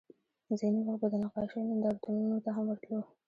[0.59, 2.99] ځینې وخت به د نقاشیو نندارتونونو ته هم ورتلو